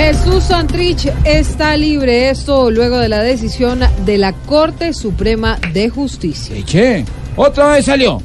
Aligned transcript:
Jesús 0.00 0.44
Santrich 0.44 1.12
está 1.24 1.76
libre, 1.76 2.30
esto 2.30 2.70
luego 2.70 2.96
de 2.96 3.10
la 3.10 3.22
decisión 3.22 3.80
de 4.06 4.16
la 4.16 4.32
Corte 4.32 4.94
Suprema 4.94 5.58
de 5.74 5.90
Justicia. 5.90 6.56
Che, 6.64 7.04
otra 7.36 7.72
vez 7.72 7.84
salió. 7.84 8.18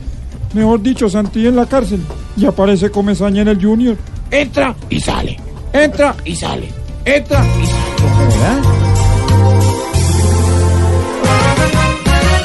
Mejor 0.54 0.82
dicho, 0.82 1.10
Santi 1.10 1.46
en 1.46 1.58
la 1.58 1.66
cárcel. 1.66 2.00
Y 2.38 2.46
aparece 2.46 2.90
Comesaña 2.90 3.42
en 3.42 3.50
el 3.50 3.62
Junior. 3.62 3.98
Entra 4.32 4.74
y 4.90 5.02
sale. 5.02 5.38
Entra 5.74 6.16
y 6.24 6.34
sale. 6.34 6.70
Entra 7.04 7.46
y 7.62 7.66
sale. 7.66 8.06
¿Verdad? 8.20 8.62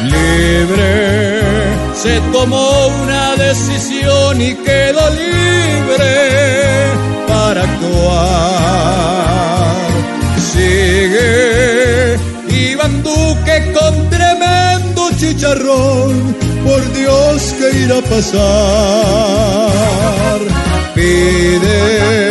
libre. 0.03 1.41
Se 1.95 2.21
tomó 2.33 2.89
una 3.05 3.37
decisión 3.37 4.43
y 4.43 4.55
quedó 4.57 5.09
libre 5.11 6.40
chicharrón. 15.31 16.37
Por 16.65 16.93
Dios 16.93 17.55
que 17.59 17.79
irá 17.79 17.99
a 17.99 18.03
pasar. 18.03 18.41
Pide 20.95 22.31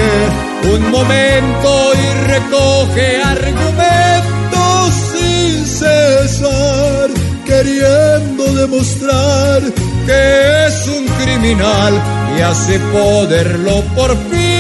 un 0.74 0.92
momento 0.92 1.94
y 1.96 2.06
recoge 2.28 3.22
argumentos 3.24 4.94
sin 5.14 5.66
cesar 5.66 7.10
queriendo 7.46 8.44
demostrar 8.54 9.62
que 10.06 10.68
es 10.68 10.88
un 10.88 11.08
criminal 11.24 11.94
y 12.38 12.42
hace 12.42 12.80
poderlo 12.92 13.82
por 13.96 14.16
fin 14.30 14.59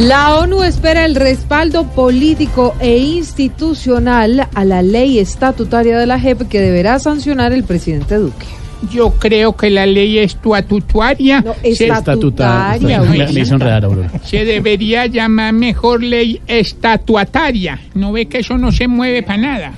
La 0.00 0.36
ONU 0.36 0.62
espera 0.62 1.04
el 1.04 1.14
respaldo 1.14 1.84
político 1.84 2.74
e 2.80 2.96
institucional 2.98 4.48
a 4.54 4.64
la 4.64 4.80
ley 4.82 5.18
estatutaria 5.18 5.98
de 5.98 6.06
la 6.06 6.18
JEP 6.18 6.48
que 6.48 6.60
deberá 6.60 6.98
sancionar 6.98 7.52
el 7.52 7.64
presidente 7.64 8.14
Duque. 8.14 8.46
Yo 8.90 9.10
creo 9.18 9.54
que 9.54 9.68
la 9.68 9.84
ley 9.84 10.18
estatutaria 10.18 11.42
No, 11.42 11.54
se, 11.62 11.86
estatutaria. 11.88 13.02
Me- 13.02 13.30
hizo 13.30 13.54
enredar, 13.56 13.86
se 14.24 14.46
debería 14.46 15.04
llamar 15.04 15.52
mejor 15.52 16.02
ley 16.02 16.40
estatuataria. 16.46 17.78
¿No 17.94 18.12
ve 18.12 18.24
que 18.24 18.38
eso 18.38 18.56
no 18.56 18.72
se 18.72 18.88
mueve 18.88 19.22
para 19.22 19.36
nada? 19.38 19.72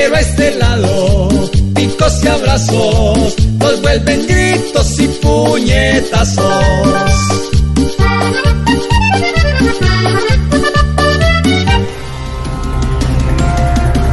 Pero 0.00 0.16
a 0.16 0.20
este 0.20 0.56
lado, 0.56 1.28
picos 1.74 2.24
y 2.24 2.28
abrazos, 2.28 3.36
nos 3.58 3.82
vuelven 3.82 4.26
gritos 4.26 4.98
y 4.98 5.08
puñetazos. 5.08 6.46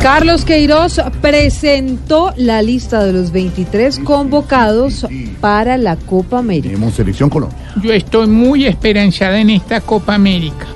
Carlos 0.02 0.44
Queiroz 0.44 1.00
presentó 1.22 2.34
la 2.36 2.62
lista 2.62 3.06
de 3.06 3.14
los 3.14 3.32
23 3.32 4.00
convocados 4.00 5.08
para 5.40 5.78
la 5.78 5.96
Copa 5.96 6.40
América. 6.40 6.68
Tenemos 6.68 6.96
selección 6.96 7.30
Colombia. 7.30 7.58
Yo 7.82 7.94
estoy 7.94 8.28
muy 8.28 8.66
esperanzada 8.66 9.40
en 9.40 9.52
esta 9.52 9.80
Copa 9.80 10.16
América. 10.16 10.67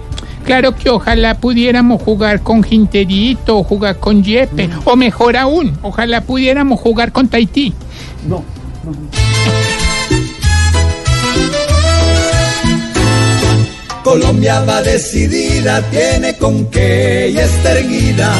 Claro 0.52 0.76
que 0.76 0.90
ojalá 0.90 1.36
pudiéramos 1.36 2.02
jugar 2.02 2.42
con 2.42 2.62
Ginterito, 2.62 3.60
o 3.60 3.64
jugar 3.64 4.00
con 4.00 4.22
Yepe, 4.22 4.70
o 4.84 4.98
mejor 4.98 5.38
aún, 5.38 5.78
ojalá 5.82 6.20
pudiéramos 6.20 6.78
jugar 6.78 7.14
con 7.14 7.30
Tahití. 7.30 7.74
Colombia 14.04 14.60
va 14.66 14.82
decidida, 14.82 15.82
tiene 15.90 16.36
con 16.36 16.66
qué 16.66 17.32
y 17.34 17.38
está 17.38 17.80
erguida. 17.80 18.36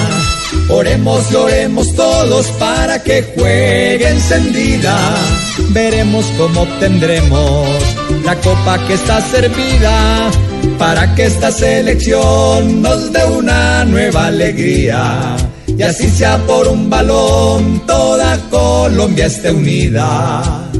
Oremos 0.68 1.32
y 1.32 1.36
oremos 1.36 1.96
todos 1.96 2.48
para 2.60 3.02
que 3.02 3.24
juegue 3.38 4.10
encendida. 4.10 5.16
Veremos 5.70 6.26
cómo 6.38 6.64
obtendremos 6.64 7.91
la 8.34 8.40
copa 8.40 8.78
que 8.88 8.94
está 8.94 9.20
servida 9.20 10.32
para 10.78 11.14
que 11.16 11.26
esta 11.26 11.52
selección 11.52 12.82
nos 12.82 13.12
dé 13.12 13.26
una 13.26 13.84
nueva 13.84 14.28
alegría. 14.28 15.36
Y 15.68 15.82
así 15.82 16.10
sea 16.10 16.38
por 16.48 16.66
un 16.70 16.90
balón, 16.90 17.82
toda 17.86 18.38
Colombia 18.50 19.26
esté 19.26 19.52
unida. 19.52 20.71